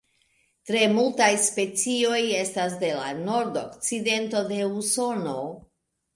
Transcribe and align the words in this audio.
Tre 0.69 0.79
multaj 0.93 1.27
specioj 1.47 2.21
estas 2.39 2.79
de 2.85 2.91
la 3.01 3.13
nordokcidento 3.19 4.43
de 4.51 4.61
Usono. 4.81 5.39